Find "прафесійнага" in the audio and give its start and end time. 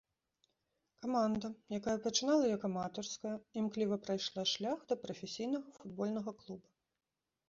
5.05-5.67